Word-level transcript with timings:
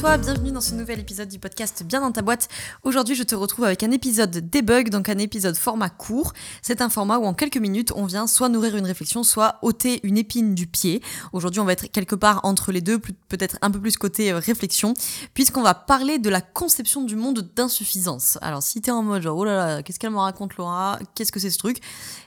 Toi, 0.00 0.16
bienvenue 0.16 0.50
dans 0.50 0.62
ce 0.62 0.74
nouvel 0.74 0.98
épisode 0.98 1.28
du 1.28 1.38
podcast 1.38 1.82
Bien 1.84 2.00
dans 2.00 2.10
ta 2.10 2.22
boîte. 2.22 2.48
Aujourd'hui, 2.84 3.14
je 3.14 3.22
te 3.22 3.34
retrouve 3.34 3.66
avec 3.66 3.82
un 3.82 3.90
épisode 3.90 4.30
debug, 4.30 4.88
donc 4.88 5.10
un 5.10 5.18
épisode 5.18 5.56
format 5.56 5.90
court. 5.90 6.32
C'est 6.62 6.80
un 6.80 6.88
format 6.88 7.18
où 7.18 7.26
en 7.26 7.34
quelques 7.34 7.58
minutes, 7.58 7.92
on 7.94 8.06
vient 8.06 8.26
soit 8.26 8.48
nourrir 8.48 8.76
une 8.76 8.86
réflexion, 8.86 9.24
soit 9.24 9.58
ôter 9.60 10.00
une 10.02 10.16
épine 10.16 10.54
du 10.54 10.66
pied. 10.66 11.02
Aujourd'hui, 11.34 11.60
on 11.60 11.66
va 11.66 11.74
être 11.74 11.92
quelque 11.92 12.14
part 12.14 12.40
entre 12.44 12.72
les 12.72 12.80
deux, 12.80 12.98
peut-être 12.98 13.58
un 13.60 13.70
peu 13.70 13.78
plus 13.78 13.98
côté 13.98 14.32
euh, 14.32 14.38
réflexion, 14.38 14.94
puisqu'on 15.34 15.62
va 15.62 15.74
parler 15.74 16.18
de 16.18 16.30
la 16.30 16.40
conception 16.40 17.02
du 17.02 17.14
monde 17.14 17.50
d'insuffisance. 17.54 18.38
Alors, 18.40 18.62
si 18.62 18.80
t'es 18.80 18.92
en 18.92 19.02
mode 19.02 19.20
genre, 19.20 19.36
oh 19.36 19.44
là 19.44 19.56
là, 19.56 19.82
qu'est-ce 19.82 19.98
qu'elle 19.98 20.12
me 20.12 20.16
raconte 20.16 20.56
Laura? 20.56 20.98
Qu'est-ce 21.14 21.30
que 21.30 21.40
c'est 21.40 21.50
ce 21.50 21.58
truc? 21.58 21.76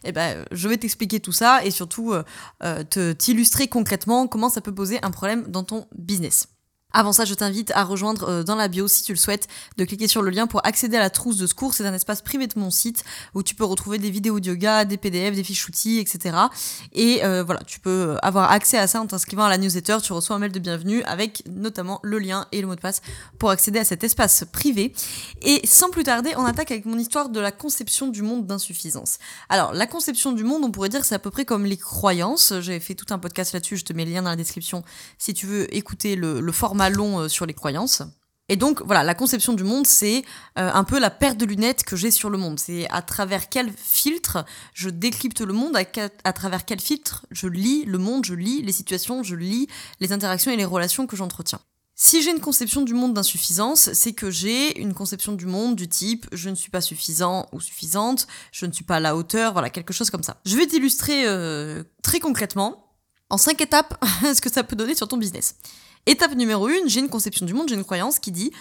Eh 0.04 0.12
ben, 0.12 0.46
je 0.52 0.70
vais 0.70 0.78
t'expliquer 0.78 1.20
tout 1.20 1.32
ça 1.32 1.66
et 1.66 1.72
surtout 1.72 2.14
euh, 2.14 2.22
euh, 2.64 2.84
te 2.84 3.14
t'illustrer 3.14 3.68
concrètement 3.68 4.28
comment 4.28 4.50
ça 4.50 4.62
peut 4.62 4.76
poser 4.76 5.04
un 5.04 5.10
problème 5.10 5.48
dans 5.48 5.64
ton 5.64 5.88
business. 5.98 6.53
Avant 6.96 7.12
ça, 7.12 7.26
je 7.26 7.34
t'invite 7.34 7.72
à 7.72 7.84
rejoindre 7.84 8.30
euh, 8.30 8.44
dans 8.44 8.56
la 8.56 8.68
bio, 8.68 8.88
si 8.88 9.02
tu 9.02 9.14
le 9.14 9.18
souhaites, 9.18 9.48
de 9.78 9.84
cliquer 9.84 10.08
sur 10.08 10.22
le 10.22 10.30
lien 10.30 10.46
pour 10.46 10.64
accéder 10.64 10.96
à 10.96 11.00
la 11.00 11.10
trousse 11.10 11.38
de 11.38 11.48
secours. 11.48 11.74
C'est 11.74 11.86
un 11.88 11.94
espace 11.94 12.22
privé 12.22 12.46
de 12.46 12.54
mon 12.56 12.70
site 12.70 13.04
où 13.34 13.42
tu 13.42 13.56
peux 13.56 13.66
retrouver 13.66 13.98
des 13.98 14.12
vidéos 14.12 14.40
de 14.40 14.50
yoga, 14.50 14.86
des 14.86 14.98
PDF, 14.98 15.34
des 15.34 15.44
fiches 15.44 15.68
outils, 15.68 15.98
etc. 15.98 16.38
Et 16.94 17.26
euh, 17.26 17.44
voilà, 17.44 17.62
tu 17.66 17.80
peux 17.80 18.18
avoir 18.22 18.52
accès 18.52 18.78
à 18.78 18.86
ça 18.86 19.02
en 19.02 19.08
t'inscrivant 19.08 19.44
à 19.44 19.50
la 19.50 19.58
newsletter. 19.58 19.98
Tu 20.04 20.14
reçois 20.14 20.36
un 20.36 20.40
mail 20.40 20.52
de 20.52 20.60
bienvenue 20.60 21.02
avec 21.06 21.42
notamment 21.50 22.00
le 22.04 22.20
lien 22.20 22.46
et 22.52 22.62
le 22.62 22.68
mot 22.68 22.76
de 22.76 22.80
passe 22.80 23.02
pour 23.40 23.50
accéder 23.50 23.80
à 23.80 23.86
cet 23.86 24.04
espace 24.04 24.46
privé. 24.52 24.94
Et 25.42 25.66
sans 25.66 25.90
plus 25.90 26.04
tarder, 26.04 26.34
on 26.38 26.46
attaque 26.46 26.70
avec 26.70 26.86
mon 26.86 27.00
histoire 27.00 27.30
de 27.30 27.40
la 27.40 27.52
conception 27.52 28.08
du 28.08 28.22
monde 28.22 28.46
d'insuffisance. 28.46 29.18
Alors, 29.50 29.74
la 29.74 29.88
conception 29.88 30.32
du 30.32 30.44
monde, 30.44 30.64
on 30.64 30.70
pourrait 30.70 30.90
dire, 30.90 31.06
c'est 31.06 31.16
à 31.16 31.20
peu 31.20 31.32
près 31.32 31.46
comme 31.46 31.66
les 31.66 31.78
croyances. 31.78 32.54
J'ai 32.60 32.80
fait 32.80 32.94
tout 32.94 33.12
un 33.12 33.18
podcast 33.18 33.52
là-dessus. 33.54 33.78
Je 33.78 33.86
te 33.86 33.94
mets 33.94 34.06
le 34.06 34.12
lien 34.12 34.22
dans 34.22 34.30
la 34.30 34.36
description 34.36 34.84
si 35.18 35.34
tu 35.34 35.48
veux 35.48 35.76
écouter 35.76 36.16
le 36.16 36.52
format 36.52 36.83
long 36.90 37.20
euh, 37.20 37.28
sur 37.28 37.46
les 37.46 37.54
croyances. 37.54 38.04
Et 38.50 38.58
donc 38.58 38.82
voilà, 38.86 39.04
la 39.04 39.16
conception 39.16 39.54
du 39.54 39.64
monde, 39.64 39.88
c'est 39.88 40.24
euh, 40.60 40.70
un 40.74 40.84
peu 40.84 41.00
la 41.00 41.10
paire 41.10 41.36
de 41.36 41.46
lunettes 41.46 41.84
que 41.84 41.96
j'ai 41.96 42.12
sur 42.12 42.30
le 42.30 42.38
monde. 42.38 42.60
C'est 42.60 42.90
à 42.90 43.02
travers 43.02 43.48
quel 43.50 43.72
filtre 43.72 44.46
je 44.74 44.90
décrypte 44.90 45.42
le 45.42 45.54
monde, 45.54 45.78
à, 45.78 45.84
à, 46.24 46.34
travers 46.34 46.66
quel 46.66 46.82
filtre 46.82 47.26
je 47.32 47.48
lis 47.48 47.86
le 47.86 47.98
monde, 47.98 48.26
je 48.26 48.34
lis 48.34 48.62
les 48.62 48.74
situations, 48.74 49.24
je 49.24 49.36
lis 49.36 49.68
les 50.02 50.12
interactions 50.12 50.52
et 50.52 50.58
les 50.58 50.66
relations 50.66 51.08
que 51.08 51.16
j'entretiens. 51.16 51.62
Si 51.96 52.24
j'ai 52.24 52.32
une 52.32 52.40
conception 52.40 52.82
du 52.82 52.94
monde 52.96 53.14
d'insuffisance, 53.14 53.94
c'est 53.94 54.14
que 54.14 54.32
j'ai 54.32 54.80
une 54.80 54.94
conception 54.94 55.34
du 55.34 55.46
monde 55.46 55.76
du 55.76 55.88
type 55.88 56.26
je 56.32 56.50
ne 56.50 56.56
suis 56.56 56.72
pas 56.72 56.82
suffisant 56.82 57.48
ou 57.52 57.62
suffisante, 57.62 58.28
je 58.52 58.66
ne 58.66 58.72
suis 58.72 58.84
pas 58.84 58.96
à 58.96 59.00
la 59.00 59.16
hauteur, 59.16 59.54
voilà, 59.54 59.70
quelque 59.70 59.94
chose 59.94 60.10
comme 60.10 60.24
ça. 60.24 60.38
Je 60.46 60.58
vais 60.58 60.66
t'illustrer 60.66 61.28
euh, 61.28 61.84
très 62.02 62.20
concrètement 62.20 62.98
en 63.30 63.38
cinq 63.38 63.62
étapes 63.62 64.04
ce 64.22 64.42
que 64.42 64.52
ça 64.52 64.64
peut 64.64 64.76
donner 64.76 64.96
sur 64.96 65.08
ton 65.08 65.18
business. 65.18 65.56
Étape 66.06 66.36
numéro 66.36 66.68
une, 66.68 66.90
j'ai 66.90 67.00
une 67.00 67.10
conception 67.10 67.46
du 67.46 67.54
monde, 67.54 67.70
j'ai 67.70 67.76
une 67.76 67.86
croyance 67.86 68.20
qui 68.20 68.32
dit, 68.32 68.52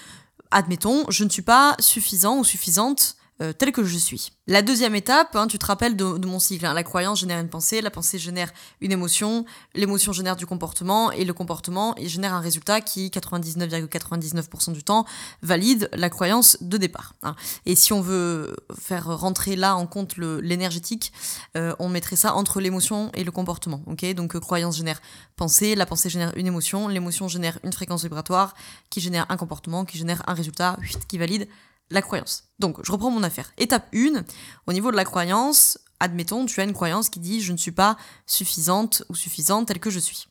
admettons, 0.50 1.04
je 1.10 1.24
ne 1.24 1.28
suis 1.28 1.42
pas 1.42 1.76
suffisant 1.80 2.38
ou 2.38 2.44
suffisante 2.44 3.16
euh, 3.42 3.52
tel 3.52 3.72
que 3.72 3.84
je 3.84 3.98
suis. 3.98 4.32
La 4.46 4.62
deuxième 4.62 4.94
étape, 4.94 5.36
hein, 5.36 5.46
tu 5.46 5.58
te 5.58 5.66
rappelles 5.66 5.96
de, 5.96 6.26
mon 6.26 6.38
cycle, 6.38 6.64
hein, 6.64 6.74
la 6.74 6.82
croyance 6.82 7.20
génère 7.20 7.40
une 7.40 7.48
pensée, 7.48 7.80
la 7.80 7.90
pensée 7.90 8.18
génère 8.18 8.52
une 8.80 8.92
émotion, 8.92 9.44
l'émotion 9.74 10.12
génère 10.12 10.36
du 10.36 10.46
comportement, 10.46 11.12
et 11.12 11.24
le 11.24 11.32
comportement 11.32 11.94
génère 11.98 12.34
un 12.34 12.40
résultat 12.40 12.80
qui, 12.80 13.08
99,99% 13.08 14.72
du 14.72 14.84
temps, 14.84 15.06
valide 15.42 15.88
la 15.92 16.08
croyance 16.08 16.56
de 16.60 16.76
départ. 16.76 17.14
Hein. 17.22 17.34
Et 17.66 17.74
si 17.74 17.92
on 17.92 18.00
veut 18.00 18.56
faire 18.80 19.06
rentrer 19.18 19.56
là 19.56 19.76
en 19.76 19.86
compte 19.86 20.16
l'énergétique, 20.16 21.12
euh, 21.56 21.74
on 21.78 21.88
mettrait 21.88 22.16
ça 22.16 22.34
entre 22.34 22.60
l'émotion 22.60 23.10
et 23.14 23.24
le 23.24 23.30
comportement. 23.30 23.82
Donc 23.86 24.36
euh, 24.36 24.40
croyance 24.40 24.76
génère 24.76 25.00
pensée, 25.36 25.74
la 25.74 25.86
pensée 25.86 26.10
génère 26.10 26.32
une 26.36 26.46
émotion, 26.46 26.88
l'émotion 26.88 27.28
génère 27.28 27.58
une 27.64 27.72
fréquence 27.72 28.02
vibratoire, 28.02 28.54
qui 28.90 29.00
génère 29.00 29.26
un 29.28 29.36
comportement, 29.36 29.84
qui 29.84 29.98
génère 29.98 30.22
un 30.28 30.34
résultat, 30.34 30.76
qui 31.08 31.18
valide 31.18 31.48
la 31.90 32.02
croyance. 32.02 32.44
Donc, 32.58 32.84
je 32.84 32.92
reprends 32.92 33.10
mon 33.10 33.22
affaire. 33.22 33.52
Étape 33.58 33.88
1, 33.94 34.24
au 34.66 34.72
niveau 34.72 34.90
de 34.90 34.96
la 34.96 35.04
croyance, 35.04 35.78
admettons, 36.00 36.46
tu 36.46 36.60
as 36.60 36.64
une 36.64 36.72
croyance 36.72 37.08
qui 37.10 37.20
dit 37.20 37.40
je 37.40 37.52
ne 37.52 37.58
suis 37.58 37.72
pas 37.72 37.96
suffisante 38.26 39.04
ou 39.08 39.14
suffisante 39.14 39.68
telle 39.68 39.80
que 39.80 39.90
je 39.90 39.98
suis. 39.98 40.26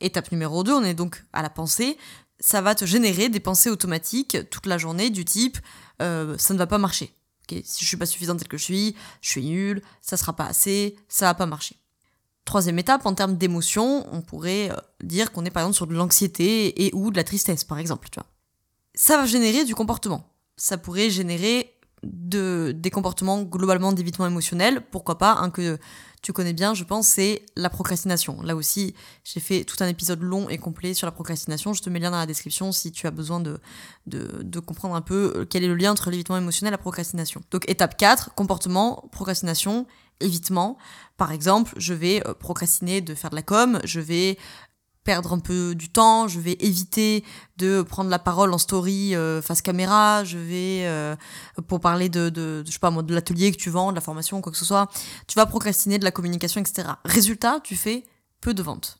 Étape 0.00 0.30
numéro 0.30 0.62
2, 0.62 0.72
on 0.72 0.84
est 0.84 0.94
donc 0.94 1.24
à 1.32 1.42
la 1.42 1.50
pensée. 1.50 1.98
Ça 2.40 2.60
va 2.60 2.74
te 2.74 2.84
générer 2.84 3.28
des 3.28 3.40
pensées 3.40 3.70
automatiques 3.70 4.36
toute 4.50 4.66
la 4.66 4.78
journée 4.78 5.10
du 5.10 5.24
type 5.24 5.58
euh, 6.02 6.36
ça 6.38 6.54
ne 6.54 6.58
va 6.58 6.66
pas 6.66 6.78
marcher. 6.78 7.12
si 7.48 7.80
je 7.80 7.86
suis 7.86 7.96
pas 7.96 8.06
suffisante 8.06 8.38
telle 8.38 8.48
que 8.48 8.58
je 8.58 8.64
suis, 8.64 8.96
je 9.20 9.30
suis 9.30 9.44
nulle, 9.44 9.82
ça 10.00 10.16
sera 10.16 10.34
pas 10.34 10.46
assez, 10.46 10.96
ça 11.08 11.26
va 11.26 11.34
pas 11.34 11.46
marcher. 11.46 11.76
Troisième 12.44 12.78
étape, 12.78 13.04
en 13.04 13.14
termes 13.14 13.36
d'émotion, 13.36 14.06
on 14.12 14.22
pourrait 14.22 14.70
euh, 14.70 14.76
dire 15.02 15.32
qu'on 15.32 15.44
est 15.44 15.50
par 15.50 15.62
exemple 15.62 15.76
sur 15.76 15.86
de 15.86 15.94
l'anxiété 15.94 16.86
et 16.86 16.94
ou 16.94 17.10
de 17.10 17.16
la 17.16 17.24
tristesse, 17.24 17.64
par 17.64 17.78
exemple. 17.78 18.08
Ça 18.94 19.16
va 19.16 19.26
générer 19.26 19.64
du 19.64 19.74
comportement 19.74 20.24
ça 20.58 20.76
pourrait 20.76 21.10
générer 21.10 21.74
de, 22.02 22.72
des 22.76 22.90
comportements 22.90 23.42
globalement 23.42 23.92
d'évitement 23.92 24.26
émotionnel. 24.26 24.82
Pourquoi 24.90 25.18
pas, 25.18 25.32
un 25.34 25.50
que 25.50 25.78
tu 26.22 26.32
connais 26.32 26.52
bien, 26.52 26.74
je 26.74 26.84
pense, 26.84 27.06
c'est 27.08 27.42
la 27.56 27.70
procrastination. 27.70 28.42
Là 28.42 28.56
aussi, 28.56 28.94
j'ai 29.24 29.40
fait 29.40 29.64
tout 29.64 29.76
un 29.80 29.86
épisode 29.86 30.20
long 30.20 30.48
et 30.48 30.58
complet 30.58 30.94
sur 30.94 31.06
la 31.06 31.12
procrastination. 31.12 31.72
Je 31.72 31.82
te 31.82 31.90
mets 31.90 31.98
le 31.98 32.04
lien 32.04 32.10
dans 32.10 32.18
la 32.18 32.26
description 32.26 32.72
si 32.72 32.92
tu 32.92 33.06
as 33.06 33.10
besoin 33.10 33.40
de, 33.40 33.60
de, 34.06 34.42
de 34.42 34.60
comprendre 34.60 34.94
un 34.94 35.00
peu 35.00 35.46
quel 35.48 35.64
est 35.64 35.68
le 35.68 35.76
lien 35.76 35.92
entre 35.92 36.10
l'évitement 36.10 36.36
émotionnel 36.36 36.72
et 36.72 36.76
la 36.76 36.78
procrastination. 36.78 37.42
Donc 37.50 37.68
étape 37.68 37.96
4, 37.96 38.34
comportement, 38.34 39.08
procrastination, 39.12 39.86
évitement. 40.20 40.76
Par 41.16 41.32
exemple, 41.32 41.72
je 41.76 41.94
vais 41.94 42.26
euh, 42.26 42.34
procrastiner 42.34 43.00
de 43.00 43.14
faire 43.14 43.30
de 43.30 43.36
la 43.36 43.42
com, 43.42 43.80
je 43.84 44.00
vais 44.00 44.38
perdre 45.08 45.32
un 45.32 45.38
peu 45.38 45.74
du 45.74 45.88
temps, 45.88 46.28
je 46.28 46.38
vais 46.38 46.58
éviter 46.60 47.24
de 47.56 47.80
prendre 47.80 48.10
la 48.10 48.18
parole 48.18 48.52
en 48.52 48.58
story 48.58 49.14
euh, 49.14 49.40
face 49.40 49.62
caméra, 49.62 50.22
je 50.22 50.36
vais 50.36 50.82
euh, 50.84 51.16
pour 51.66 51.80
parler 51.80 52.10
de, 52.10 52.62
je 52.62 52.70
sais 52.70 52.78
pas 52.78 52.90
de 52.90 53.14
l'atelier 53.14 53.50
que 53.50 53.56
tu 53.56 53.70
vends, 53.70 53.88
de 53.88 53.94
la 53.94 54.02
formation, 54.02 54.42
quoi 54.42 54.52
que 54.52 54.58
ce 54.58 54.66
soit, 54.66 54.90
tu 55.26 55.36
vas 55.36 55.46
procrastiner 55.46 55.98
de 55.98 56.04
la 56.04 56.10
communication, 56.10 56.60
etc. 56.60 56.88
Résultat, 57.06 57.60
tu 57.64 57.74
fais 57.74 58.04
peu 58.42 58.52
de 58.52 58.62
ventes 58.62 58.98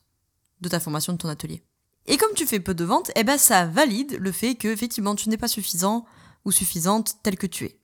de 0.61 0.67
ta 0.67 0.79
formation, 0.79 1.13
de 1.13 1.19
ton 1.19 1.29
atelier. 1.29 1.61
Et 2.07 2.17
comme 2.17 2.33
tu 2.33 2.47
fais 2.47 2.59
peu 2.59 2.73
de 2.73 2.85
ventes, 2.85 3.11
eh 3.15 3.23
ben 3.23 3.37
ça 3.37 3.67
valide 3.67 4.17
le 4.19 4.31
fait 4.31 4.55
que 4.55 4.67
effectivement 4.67 5.13
tu 5.13 5.29
n'es 5.29 5.37
pas 5.37 5.47
suffisant 5.47 6.05
ou 6.43 6.51
suffisante 6.51 7.17
tel 7.21 7.37
que 7.37 7.45
tu 7.45 7.65
es. 7.65 7.79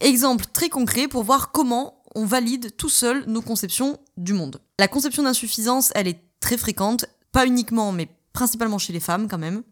Exemple 0.00 0.46
très 0.52 0.68
concret 0.68 1.06
pour 1.06 1.22
voir 1.22 1.52
comment 1.52 2.02
on 2.16 2.24
valide 2.24 2.74
tout 2.76 2.88
seul 2.88 3.22
nos 3.28 3.40
conceptions 3.40 4.00
du 4.16 4.32
monde. 4.32 4.60
La 4.80 4.88
conception 4.88 5.22
d'insuffisance, 5.22 5.92
elle 5.94 6.08
est 6.08 6.24
très 6.40 6.56
fréquente, 6.56 7.06
pas 7.32 7.46
uniquement, 7.46 7.92
mais 7.92 8.08
principalement 8.32 8.78
chez 8.78 8.92
les 8.92 9.00
femmes 9.00 9.28
quand 9.28 9.38
même. 9.38 9.62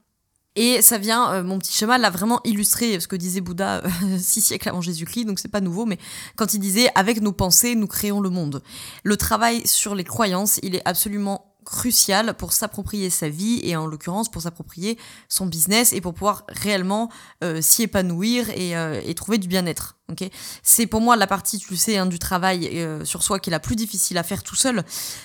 Et 0.56 0.80
ça 0.80 0.96
vient, 0.96 1.30
euh, 1.32 1.42
mon 1.42 1.58
petit 1.58 1.72
schéma 1.72 1.98
l'a 1.98 2.08
vraiment 2.08 2.40
illustré 2.44 2.98
ce 2.98 3.06
que 3.06 3.14
disait 3.14 3.42
Bouddha 3.42 3.82
euh, 3.84 4.18
six 4.18 4.40
siècles 4.40 4.70
avant 4.70 4.80
Jésus-Christ, 4.80 5.26
donc 5.26 5.38
c'est 5.38 5.50
pas 5.50 5.60
nouveau, 5.60 5.84
mais 5.84 5.98
quand 6.34 6.54
il 6.54 6.60
disait 6.60 6.88
avec 6.94 7.20
nos 7.20 7.32
pensées, 7.32 7.74
nous 7.74 7.86
créons 7.86 8.20
le 8.20 8.30
monde. 8.30 8.62
Le 9.04 9.16
travail 9.18 9.66
sur 9.66 9.94
les 9.94 10.04
croyances, 10.04 10.58
il 10.62 10.74
est 10.74 10.82
absolument 10.86 11.52
crucial 11.66 12.34
pour 12.34 12.52
s'approprier 12.52 13.10
sa 13.10 13.28
vie 13.28 13.60
et 13.64 13.76
en 13.76 13.86
l'occurrence 13.86 14.30
pour 14.30 14.40
s'approprier 14.40 14.98
son 15.28 15.46
business 15.46 15.92
et 15.92 16.00
pour 16.00 16.14
pouvoir 16.14 16.44
réellement 16.48 17.10
euh, 17.42 17.60
s'y 17.60 17.82
épanouir 17.82 18.48
et, 18.50 18.70
et 19.04 19.14
trouver 19.14 19.36
du 19.36 19.48
bien-être. 19.48 19.98
C'est 20.62 20.86
pour 20.86 21.00
moi 21.00 21.16
la 21.16 21.26
partie, 21.26 21.58
tu 21.58 21.70
le 21.70 21.76
sais, 21.76 21.96
hein, 21.96 22.06
du 22.06 22.20
travail 22.20 22.68
euh, 22.74 23.04
sur 23.04 23.24
soi 23.24 23.40
qui 23.40 23.50
est 23.50 23.52
la 23.52 23.58
plus 23.58 23.74
difficile 23.74 24.18
à 24.18 24.22
faire 24.22 24.44
tout 24.44 24.54
seul, 24.54 24.84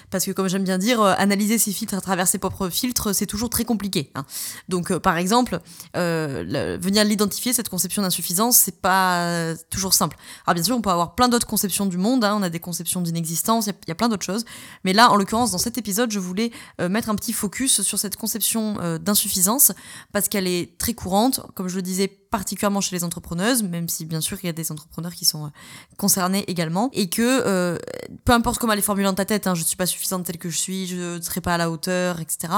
parce 0.09 0.25
que 0.25 0.31
comme 0.31 0.47
j'aime 0.47 0.63
bien 0.63 0.79
dire, 0.79 0.99
euh, 1.01 1.13
analyser 1.17 1.59
ses 1.59 1.71
filtres 1.71 1.93
à 1.93 2.01
travers 2.01 2.27
ses 2.27 2.39
propres 2.39 2.69
filtres, 2.69 3.13
c'est 3.13 3.27
toujours 3.27 3.51
très 3.51 3.63
compliqué. 3.63 4.11
Hein. 4.15 4.25
Donc, 4.69 4.91
euh, 4.91 4.99
par 4.99 5.17
exemple, 5.17 5.59
venir 5.93 7.03
l'identifier 7.03 7.53
cette 7.53 7.69
conception 7.69 8.01
d'insuffisance, 8.01 8.57
c'est 8.57 8.81
pas 8.81 9.53
toujours 9.69 9.93
simple. 9.93 10.17
Alors 10.47 10.55
bien 10.55 10.63
sûr, 10.63 10.75
on 10.75 10.81
peut 10.81 10.89
avoir 10.89 11.13
plein 11.13 11.29
d'autres 11.29 11.47
conceptions 11.47 11.85
du 11.85 11.97
monde, 11.97 12.23
hein, 12.23 12.35
on 12.39 12.41
a 12.41 12.49
des 12.49 12.59
conceptions 12.59 13.01
d'inexistence, 13.01 13.67
il 13.67 13.73
y, 13.73 13.89
y, 13.89 13.91
a 13.91 13.95
plein 13.95 14.09
d'autres 14.09 14.25
choses, 14.25 14.45
mais 14.83 14.93
là, 14.93 15.11
en 15.11 15.15
l'occurrence, 15.15 15.51
dans 15.51 15.57
cet 15.59 15.77
épisode, 15.77 16.11
je 16.11 16.19
voulais 16.19 16.51
mettre 16.79 17.09
un 17.09 17.15
petit 17.15 17.33
focus 17.33 17.81
sur 17.81 17.99
cette 17.99 18.15
conception 18.15 18.97
d'insuffisance, 18.99 19.73
parce 20.11 20.27
qu'elle 20.27 20.47
est 20.47 20.77
très 20.79 20.93
courante, 20.93 21.41
comme 21.53 21.67
je 21.67 21.75
le 21.75 21.81
disais 21.81 22.07
particulièrement 22.31 22.81
chez 22.81 22.95
les 22.95 23.03
entrepreneuses, 23.03 23.61
même 23.61 23.89
si 23.89 24.05
bien 24.05 24.21
sûr 24.21 24.37
il 24.41 24.47
y 24.47 24.49
a 24.49 24.53
des 24.53 24.70
entrepreneurs 24.71 25.13
qui 25.13 25.25
sont 25.25 25.45
euh, 25.45 25.49
concernés 25.97 26.43
également, 26.47 26.89
et 26.93 27.09
que 27.09 27.21
euh, 27.45 27.77
peu 28.25 28.33
importe 28.33 28.59
comment 28.59 28.73
elle 28.73 28.79
est 28.79 28.83
formulée 28.83 29.05
dans 29.05 29.13
ta 29.13 29.25
tête, 29.25 29.47
hein, 29.47 29.55
je 29.55 29.63
suis 29.63 29.75
pas 29.75 29.85
suffisante 29.85 30.25
telle 30.25 30.37
que 30.37 30.49
je 30.49 30.57
suis, 30.57 30.87
je 30.87 31.17
ne 31.17 31.21
serai 31.21 31.41
pas 31.41 31.55
à 31.55 31.57
la 31.57 31.69
hauteur, 31.69 32.19
etc. 32.19 32.53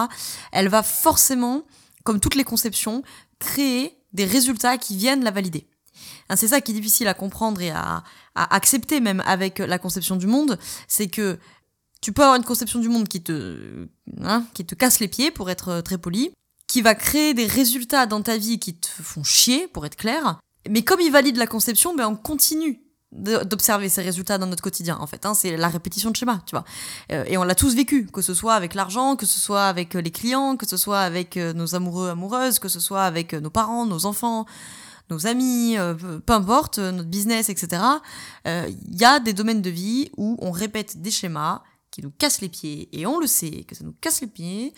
Elle 0.51 0.69
va 0.69 0.83
forcément, 0.83 1.63
comme 2.03 2.19
toutes 2.19 2.35
les 2.35 2.43
conceptions, 2.43 3.03
créer 3.39 3.97
des 4.13 4.25
résultats 4.25 4.77
qui 4.77 4.95
viennent 4.95 5.23
la 5.23 5.31
valider. 5.31 5.67
Hein, 6.29 6.35
c'est 6.35 6.47
ça 6.47 6.61
qui 6.61 6.71
est 6.71 6.75
difficile 6.75 7.07
à 7.07 7.13
comprendre 7.13 7.61
et 7.61 7.71
à, 7.71 8.03
accepter 8.35 8.99
même 8.99 9.21
avec 9.27 9.59
la 9.59 9.77
conception 9.77 10.15
du 10.15 10.25
monde, 10.25 10.57
c'est 10.87 11.07
que 11.07 11.37
tu 12.01 12.11
peux 12.11 12.23
avoir 12.23 12.35
une 12.35 12.43
conception 12.43 12.79
du 12.79 12.89
monde 12.89 13.07
qui 13.07 13.21
te, 13.21 13.87
hein, 14.21 14.45
qui 14.53 14.65
te 14.65 14.75
casse 14.75 14.99
les 14.99 15.07
pieds 15.07 15.29
pour 15.29 15.51
être 15.51 15.81
très 15.81 15.99
poli, 15.99 16.31
qui 16.67 16.81
va 16.81 16.95
créer 16.95 17.35
des 17.35 17.45
résultats 17.45 18.07
dans 18.07 18.23
ta 18.23 18.37
vie 18.37 18.57
qui 18.57 18.73
te 18.73 18.87
font 18.87 19.23
chier, 19.23 19.67
pour 19.67 19.85
être 19.85 19.95
clair. 19.95 20.39
Mais 20.69 20.83
comme 20.83 21.01
il 21.01 21.11
valide 21.11 21.37
la 21.37 21.47
conception, 21.47 21.95
ben 21.95 22.07
on 22.07 22.15
continue 22.15 22.83
d'observer 23.13 23.89
ces 23.89 24.01
résultats 24.01 24.37
dans 24.37 24.47
notre 24.47 24.63
quotidien 24.63 24.97
en 24.99 25.07
fait 25.07 25.25
hein, 25.25 25.33
c'est 25.33 25.55
la 25.55 25.69
répétition 25.69 26.09
de 26.09 26.15
schéma 26.15 26.41
tu 26.45 26.55
vois. 26.55 26.65
Euh, 27.11 27.23
et 27.27 27.37
on 27.37 27.43
l'a 27.43 27.55
tous 27.55 27.75
vécu 27.75 28.07
que 28.07 28.21
ce 28.21 28.33
soit 28.33 28.55
avec 28.55 28.73
l'argent 28.73 29.15
que 29.15 29.25
ce 29.25 29.39
soit 29.39 29.65
avec 29.65 29.95
euh, 29.95 30.01
les 30.01 30.11
clients 30.11 30.57
que 30.57 30.67
ce 30.67 30.77
soit 30.77 31.01
avec 31.01 31.37
euh, 31.37 31.53
nos 31.53 31.75
amoureux 31.75 32.09
amoureuses 32.09 32.59
que 32.59 32.69
ce 32.69 32.79
soit 32.79 33.03
avec 33.03 33.33
nos 33.33 33.49
parents 33.49 33.85
nos 33.85 34.05
enfants 34.05 34.45
nos 35.09 35.27
amis 35.27 35.75
peu 36.25 36.33
importe 36.33 36.79
notre 36.79 37.09
business 37.09 37.49
etc 37.49 37.83
il 38.45 38.99
y 38.99 39.03
a 39.03 39.19
des 39.19 39.33
domaines 39.33 39.61
de 39.61 39.69
vie 39.69 40.09
où 40.17 40.37
on 40.41 40.51
répète 40.51 41.01
des 41.01 41.11
schémas 41.11 41.61
qui 41.91 42.01
nous 42.01 42.09
cassent 42.09 42.41
les 42.41 42.49
pieds 42.49 42.89
et 42.93 43.05
on 43.05 43.19
le 43.19 43.27
sait 43.27 43.65
que 43.67 43.75
ça 43.75 43.83
nous 43.83 43.93
casse 43.99 44.21
les 44.21 44.27
pieds 44.27 44.73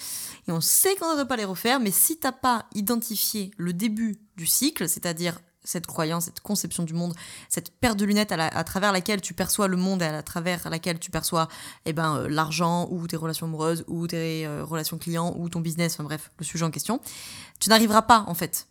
et 0.48 0.52
on 0.52 0.62
sait 0.62 0.96
qu'on 0.96 1.06
ne 1.06 1.12
devrait 1.12 1.28
pas 1.28 1.38
les 1.38 1.46
refaire 1.46 1.80
mais 1.80 1.92
si 1.92 2.18
t'as 2.18 2.32
pas 2.32 2.66
identifié 2.74 3.52
le 3.58 3.72
début 3.72 4.18
du 4.36 4.48
cycle 4.48 4.90
c'est-à-dire 4.90 5.40
cette 5.66 5.88
croyance, 5.88 6.26
cette 6.26 6.40
conception 6.40 6.84
du 6.84 6.94
monde, 6.94 7.14
cette 7.50 7.72
paire 7.72 7.96
de 7.96 8.06
lunettes 8.06 8.32
à, 8.32 8.64
travers 8.64 8.92
laquelle 8.92 9.20
tu 9.20 9.34
perçois 9.34 9.68
le 9.68 9.78
monde 9.78 10.02
et 10.02 10.06
à 10.06 10.24
travers 10.24 10.70
laquelle 10.70 11.00
tu 11.00 11.12
perçois 11.12 11.50
eh 11.86 11.94
ben, 11.94 12.18
euh, 12.18 12.30
l'argent 12.30 12.88
ou 12.92 13.08
tes 13.08 13.18
relations 13.18 13.48
amoureuses 13.48 13.84
ou 13.88 14.08
tes 14.08 14.46
euh, 14.46 14.64
relations 14.64 14.98
clients 14.98 15.36
ou 15.38 15.50
ton 15.50 15.60
business, 15.60 15.94
enfin 15.96 16.04
bref, 16.04 16.32
le 16.40 16.46
sujet 16.46 16.64
en 16.64 16.72
question, 16.72 17.02
tu 17.60 17.70
n'arriveras 17.70 18.04
pas 18.04 18.24
en 18.28 18.34
fait 18.34 18.68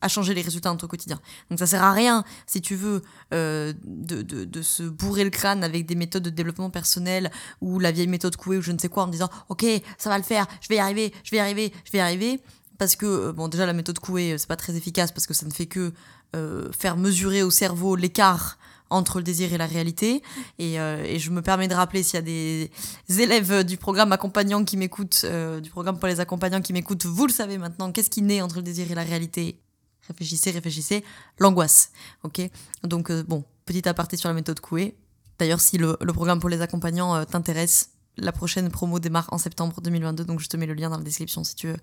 à 0.00 0.08
changer 0.08 0.32
les 0.32 0.42
résultats 0.42 0.68
dans 0.70 0.76
ton 0.76 0.86
quotidien. 0.86 1.20
Donc 1.50 1.58
ça 1.58 1.66
sert 1.66 1.82
à 1.82 1.92
rien, 1.92 2.22
si 2.46 2.60
tu 2.60 2.76
veux, 2.76 3.02
euh, 3.34 3.72
de, 3.84 4.22
de, 4.22 4.44
de, 4.44 4.62
se 4.62 4.84
bourrer 4.84 5.24
le 5.24 5.30
crâne 5.30 5.64
avec 5.64 5.86
des 5.86 5.96
méthodes 5.96 6.22
de 6.22 6.30
développement 6.30 6.70
personnel 6.70 7.32
ou 7.60 7.80
la 7.80 7.90
vieille 7.90 8.06
méthode 8.06 8.36
Coué 8.36 8.58
ou 8.58 8.62
je 8.62 8.70
ne 8.70 8.78
sais 8.78 8.88
quoi 8.88 9.04
en 9.04 9.08
disant 9.08 9.28
ok 9.48 9.66
ça 9.96 10.08
va 10.08 10.18
le 10.18 10.24
faire, 10.24 10.46
je 10.60 10.68
vais 10.68 10.76
y 10.76 10.78
arriver, 10.78 11.12
je 11.24 11.32
vais 11.32 11.38
y 11.38 11.40
arriver, 11.40 11.72
je 11.84 11.90
vais 11.90 11.98
y 11.98 12.00
arriver 12.00 12.40
parce 12.78 12.96
que 12.96 13.32
bon 13.32 13.48
déjà 13.48 13.66
la 13.66 13.72
méthode 13.72 13.98
Coué 13.98 14.36
c'est 14.38 14.48
pas 14.48 14.56
très 14.56 14.76
efficace 14.76 15.12
parce 15.12 15.26
que 15.26 15.34
ça 15.34 15.44
ne 15.46 15.52
fait 15.52 15.66
que 15.66 15.92
euh, 16.36 16.70
faire 16.72 16.98
mesurer 16.98 17.42
au 17.42 17.50
cerveau 17.50 17.96
l'écart 17.96 18.58
entre 18.90 19.16
le 19.16 19.24
désir 19.24 19.50
et 19.54 19.56
la 19.56 19.64
réalité. 19.64 20.22
Et, 20.58 20.78
euh, 20.78 21.02
et 21.02 21.18
je 21.18 21.30
me 21.30 21.40
permets 21.40 21.68
de 21.68 21.74
rappeler 21.74 22.02
s'il 22.02 22.16
y 22.16 22.18
a 22.18 22.22
des 22.22 22.70
élèves 23.08 23.64
du 23.64 23.78
programme 23.78 24.12
accompagnant 24.12 24.62
qui 24.62 24.76
m'écoutent, 24.76 25.22
euh, 25.24 25.60
du 25.60 25.70
programme 25.70 25.98
pour 25.98 26.06
les 26.06 26.20
accompagnants 26.20 26.60
qui 26.60 26.74
m'écoutent, 26.74 27.06
vous 27.06 27.26
le 27.26 27.32
savez 27.32 27.56
maintenant, 27.56 27.92
qu'est-ce 27.92 28.10
qui 28.10 28.20
naît 28.20 28.42
entre 28.42 28.56
le 28.56 28.62
désir 28.62 28.90
et 28.92 28.94
la 28.94 29.04
réalité? 29.04 29.58
Réfléchissez, 30.06 30.50
réfléchissez. 30.50 31.02
L'angoisse. 31.38 31.92
Ok? 32.24 32.42
Donc, 32.82 33.10
bon, 33.26 33.42
petit 33.64 33.88
aparté 33.88 34.18
sur 34.18 34.28
la 34.28 34.34
méthode 34.34 34.60
Coué. 34.60 34.96
D'ailleurs, 35.38 35.60
si 35.60 35.78
le, 35.78 35.96
le, 36.00 36.12
programme 36.12 36.40
pour 36.40 36.50
les 36.50 36.60
accompagnants 36.60 37.24
t'intéresse, 37.24 37.90
la 38.18 38.32
prochaine 38.32 38.70
promo 38.70 38.98
démarre 38.98 39.28
en 39.32 39.38
septembre 39.38 39.80
2022, 39.80 40.24
donc 40.24 40.40
je 40.40 40.48
te 40.48 40.56
mets 40.56 40.66
le 40.66 40.74
lien 40.74 40.90
dans 40.90 40.98
la 40.98 41.04
description 41.04 41.44
si 41.44 41.54
tu 41.54 41.68
veux 41.68 41.76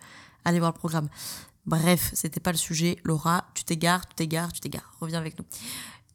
aller 0.43 0.59
voir 0.59 0.71
le 0.71 0.77
programme. 0.77 1.09
Bref, 1.65 2.11
c'était 2.13 2.39
pas 2.39 2.51
le 2.51 2.57
sujet. 2.57 2.97
Laura, 3.03 3.45
tu 3.55 3.63
t'égares, 3.63 4.07
tu 4.07 4.15
t'égares, 4.15 4.53
tu 4.53 4.59
t'égares. 4.59 4.93
Reviens 4.99 5.19
avec 5.19 5.37
nous. 5.39 5.45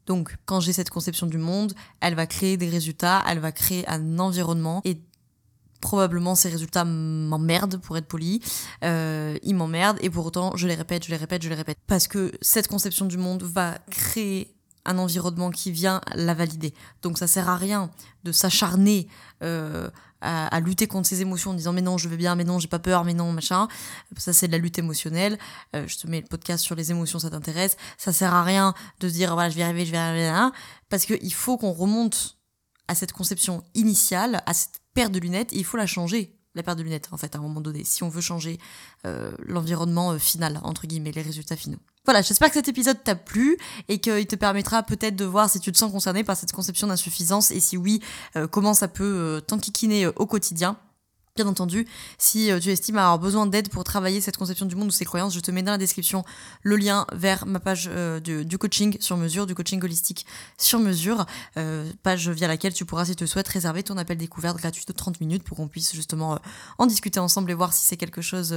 Donc, 0.06 0.36
quand 0.44 0.60
j'ai 0.60 0.72
cette 0.72 0.90
conception 0.90 1.26
du 1.26 1.38
monde, 1.38 1.74
elle 2.00 2.14
va 2.14 2.26
créer 2.26 2.56
des 2.56 2.68
résultats, 2.68 3.22
elle 3.28 3.40
va 3.40 3.52
créer 3.52 3.88
un 3.88 4.18
environnement 4.18 4.80
et 4.84 5.00
probablement 5.80 6.34
ces 6.34 6.48
résultats 6.50 6.84
m'emmerdent 6.84 7.78
pour 7.78 7.96
être 7.96 8.06
poli. 8.06 8.40
Euh, 8.84 9.36
ils 9.42 9.54
m'emmerdent 9.54 9.98
et 10.00 10.10
pour 10.10 10.26
autant, 10.26 10.56
je 10.56 10.66
les 10.66 10.74
répète, 10.74 11.04
je 11.04 11.10
les 11.10 11.16
répète, 11.16 11.42
je 11.42 11.48
les 11.48 11.54
répète. 11.54 11.78
Parce 11.86 12.06
que 12.06 12.32
cette 12.40 12.68
conception 12.68 13.06
du 13.06 13.16
monde 13.16 13.42
va 13.42 13.78
créer 13.90 14.54
un 14.84 14.98
environnement 14.98 15.50
qui 15.50 15.70
vient 15.70 16.00
la 16.14 16.34
valider. 16.34 16.74
Donc 17.02 17.18
ça 17.18 17.26
sert 17.26 17.48
à 17.48 17.56
rien 17.56 17.90
de 18.24 18.32
s'acharner 18.32 19.08
euh, 19.42 19.90
à, 20.20 20.60
lutter 20.60 20.86
contre 20.86 21.08
ses 21.08 21.20
émotions 21.20 21.52
en 21.52 21.54
disant 21.54 21.72
mais 21.72 21.82
non 21.82 21.98
je 21.98 22.08
vais 22.08 22.16
bien, 22.16 22.34
mais 22.34 22.44
non 22.44 22.58
j'ai 22.58 22.68
pas 22.68 22.78
peur, 22.78 23.04
mais 23.04 23.14
non 23.14 23.32
machin. 23.32 23.68
Ça 24.16 24.32
c'est 24.32 24.46
de 24.46 24.52
la 24.52 24.58
lutte 24.58 24.78
émotionnelle. 24.78 25.38
Euh, 25.74 25.86
je 25.86 25.96
te 25.98 26.06
mets 26.06 26.20
le 26.20 26.26
podcast 26.26 26.64
sur 26.64 26.74
les 26.74 26.90
émotions, 26.90 27.18
ça 27.18 27.30
t'intéresse. 27.30 27.76
Ça 27.98 28.12
sert 28.12 28.34
à 28.34 28.42
rien 28.42 28.74
de 29.00 29.08
dire 29.08 29.34
voilà 29.34 29.50
je 29.50 29.56
vais 29.56 29.62
arriver, 29.62 29.86
je 29.86 29.92
vais 29.92 29.98
arriver 29.98 30.26
là, 30.26 30.52
parce 30.88 31.06
qu'il 31.06 31.34
faut 31.34 31.56
qu'on 31.56 31.72
remonte 31.72 32.38
à 32.88 32.94
cette 32.94 33.12
conception 33.12 33.62
initiale, 33.74 34.42
à 34.46 34.54
cette 34.54 34.80
paire 34.94 35.10
de 35.10 35.18
lunettes, 35.18 35.52
et 35.52 35.58
il 35.58 35.64
faut 35.64 35.76
la 35.76 35.86
changer 35.86 36.36
la 36.54 36.62
paire 36.62 36.76
de 36.76 36.82
lunettes 36.82 37.08
en 37.12 37.16
fait 37.16 37.34
à 37.36 37.38
un 37.38 37.42
moment 37.42 37.60
donné 37.60 37.84
si 37.84 38.02
on 38.02 38.08
veut 38.08 38.20
changer 38.20 38.58
euh, 39.06 39.30
l'environnement 39.38 40.18
final 40.18 40.60
entre 40.64 40.86
guillemets 40.86 41.12
les 41.12 41.22
résultats 41.22 41.56
finaux. 41.56 41.78
Voilà, 42.06 42.22
j'espère 42.22 42.48
que 42.48 42.54
cet 42.54 42.68
épisode 42.68 43.02
t'a 43.04 43.14
plu 43.14 43.58
et 43.88 43.98
qu'il 43.98 44.26
te 44.26 44.36
permettra 44.36 44.82
peut-être 44.82 45.16
de 45.16 45.24
voir 45.24 45.50
si 45.50 45.60
tu 45.60 45.70
te 45.70 45.76
sens 45.76 45.92
concerné 45.92 46.24
par 46.24 46.36
cette 46.36 46.52
conception 46.52 46.86
d'insuffisance 46.86 47.50
et 47.50 47.60
si 47.60 47.76
oui, 47.76 48.00
euh, 48.36 48.46
comment 48.46 48.72
ça 48.72 48.88
peut 48.88 49.04
euh, 49.04 49.40
t'enquiquiner 49.40 50.06
euh, 50.06 50.12
au 50.16 50.26
quotidien. 50.26 50.78
Bien 51.36 51.46
entendu, 51.46 51.86
si 52.18 52.50
euh, 52.50 52.58
tu 52.58 52.70
estimes 52.70 52.98
avoir 52.98 53.20
besoin 53.20 53.46
d'aide 53.46 53.68
pour 53.68 53.84
travailler 53.84 54.20
cette 54.20 54.36
conception 54.36 54.66
du 54.66 54.74
monde 54.74 54.88
ou 54.88 54.90
ses 54.90 55.04
croyances, 55.04 55.32
je 55.32 55.38
te 55.38 55.52
mets 55.52 55.62
dans 55.62 55.70
la 55.70 55.78
description 55.78 56.24
le 56.64 56.74
lien 56.74 57.06
vers 57.12 57.46
ma 57.46 57.60
page 57.60 57.88
euh, 57.92 58.18
du 58.18 58.58
coaching 58.58 58.96
sur 58.98 59.16
mesure, 59.16 59.46
du 59.46 59.54
coaching 59.54 59.80
holistique 59.80 60.26
sur 60.58 60.80
mesure, 60.80 61.26
euh, 61.56 61.88
page 62.02 62.28
via 62.28 62.48
laquelle 62.48 62.74
tu 62.74 62.84
pourras, 62.84 63.04
si 63.04 63.14
tu 63.14 63.22
le 63.22 63.28
souhaites, 63.28 63.46
réserver 63.46 63.84
ton 63.84 63.96
appel 63.96 64.18
découverte 64.18 64.56
gratuit 64.56 64.84
de 64.84 64.92
30 64.92 65.20
minutes 65.20 65.44
pour 65.44 65.56
qu'on 65.56 65.68
puisse 65.68 65.94
justement 65.94 66.40
en 66.78 66.86
discuter 66.86 67.20
ensemble 67.20 67.52
et 67.52 67.54
voir 67.54 67.72
si 67.72 67.84
c'est 67.84 67.96
quelque 67.96 68.22
chose, 68.22 68.52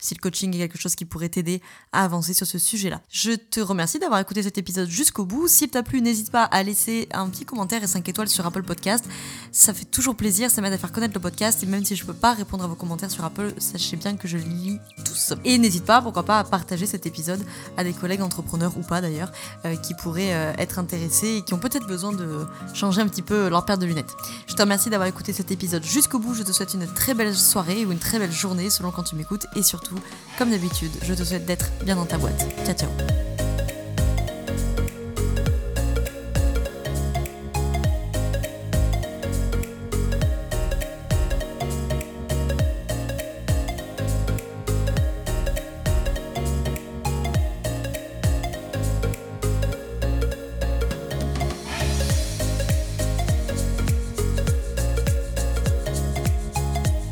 si 0.00 0.14
le 0.14 0.20
coaching 0.20 0.52
est 0.56 0.58
quelque 0.58 0.78
chose 0.78 0.96
qui 0.96 1.04
pourrait 1.04 1.28
t'aider 1.28 1.62
à 1.92 2.02
avancer 2.02 2.34
sur 2.34 2.46
ce 2.46 2.58
sujet-là. 2.58 3.02
Je 3.08 3.32
te 3.32 3.60
remercie 3.60 4.00
d'avoir 4.00 4.18
écouté 4.18 4.42
cet 4.42 4.58
épisode 4.58 4.88
jusqu'au 4.88 5.24
bout. 5.24 5.46
S'il 5.46 5.68
t'a 5.68 5.84
plu, 5.84 6.02
n'hésite 6.02 6.32
pas 6.32 6.44
à 6.44 6.64
laisser 6.64 7.08
un 7.12 7.28
petit 7.28 7.44
commentaire 7.44 7.84
et 7.84 7.86
5 7.86 8.08
étoiles 8.08 8.28
sur 8.28 8.44
Apple 8.44 8.64
Podcast. 8.64 9.04
Ça 9.52 9.72
fait 9.72 9.84
toujours 9.84 10.16
plaisir, 10.16 10.50
ça 10.50 10.60
m'aide 10.60 10.72
à 10.72 10.78
faire 10.78 10.92
connaître 10.92 11.14
le 11.14 11.20
podcast 11.20 11.62
et 11.62 11.66
même 11.66 11.84
si 11.84 11.94
je 11.94 12.04
peux 12.04 12.15
pas 12.16 12.34
répondre 12.34 12.64
à 12.64 12.66
vos 12.66 12.74
commentaires 12.74 13.10
sur 13.10 13.24
Apple, 13.24 13.54
sachez 13.58 13.96
bien 13.96 14.16
que 14.16 14.28
je 14.28 14.36
lis 14.38 14.78
tous. 15.04 15.34
Et 15.44 15.58
n'hésite 15.58 15.84
pas, 15.84 16.02
pourquoi 16.02 16.24
pas, 16.24 16.38
à 16.38 16.44
partager 16.44 16.86
cet 16.86 17.06
épisode 17.06 17.40
à 17.76 17.84
des 17.84 17.92
collègues 17.92 18.22
entrepreneurs 18.22 18.76
ou 18.76 18.82
pas 18.82 19.00
d'ailleurs, 19.00 19.30
euh, 19.64 19.76
qui 19.76 19.94
pourraient 19.94 20.34
euh, 20.34 20.52
être 20.58 20.78
intéressés 20.78 21.36
et 21.36 21.42
qui 21.42 21.54
ont 21.54 21.58
peut-être 21.58 21.86
besoin 21.86 22.12
de 22.12 22.46
changer 22.74 23.00
un 23.00 23.08
petit 23.08 23.22
peu 23.22 23.48
leur 23.48 23.64
paire 23.64 23.78
de 23.78 23.86
lunettes. 23.86 24.14
Je 24.46 24.54
te 24.54 24.62
remercie 24.62 24.90
d'avoir 24.90 25.08
écouté 25.08 25.32
cet 25.32 25.50
épisode 25.50 25.84
jusqu'au 25.84 26.18
bout. 26.18 26.34
Je 26.34 26.42
te 26.42 26.52
souhaite 26.52 26.74
une 26.74 26.86
très 26.86 27.14
belle 27.14 27.34
soirée 27.34 27.84
ou 27.84 27.92
une 27.92 27.98
très 27.98 28.18
belle 28.18 28.32
journée 28.32 28.70
selon 28.70 28.90
quand 28.90 29.04
tu 29.04 29.16
m'écoutes. 29.16 29.46
Et 29.54 29.62
surtout, 29.62 29.98
comme 30.38 30.50
d'habitude, 30.50 30.92
je 31.02 31.14
te 31.14 31.22
souhaite 31.22 31.46
d'être 31.46 31.70
bien 31.84 31.96
dans 31.96 32.06
ta 32.06 32.18
boîte. 32.18 32.46
Ciao 32.64 32.74
ciao 32.74 33.35